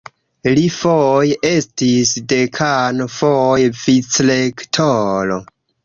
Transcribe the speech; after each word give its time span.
Li 0.53 0.61
foje 0.75 1.37
estis 1.51 2.15
dekano, 2.33 3.11
foje 3.19 3.71
vicrektoro. 3.87 5.43